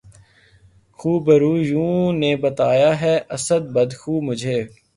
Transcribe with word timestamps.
خوبرویوں 0.99 1.95
نے 2.13 2.31
بنایا 2.43 2.91
ہے 3.01 3.15
اسد 3.35 3.63
بد 3.75 3.89
خو 3.99 4.13
مجھے 4.27 4.57